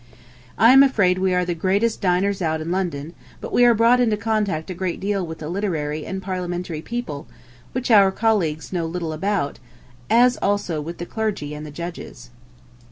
[0.57, 3.99] I am afraid we are the greatest diners out in London, but we are brought
[3.99, 7.27] into contact a great deal with the literary and Parliamentary people,
[7.73, 9.59] which our colleagues know little about,
[10.09, 12.31] as also with the clergy and the judges.